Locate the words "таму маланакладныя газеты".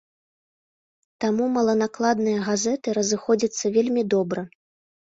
1.25-2.99